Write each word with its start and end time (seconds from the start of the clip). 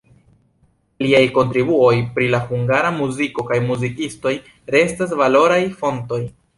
Liaj 1.05 1.19
kontribuoj 1.35 1.91
pri 2.17 2.31
la 2.37 2.41
hungara 2.47 2.95
muziko 2.99 3.47
kaj 3.53 3.61
muzikistoj 3.69 4.37
restas 4.77 5.19
valoraj 5.25 5.65
fontoj. 5.83 6.25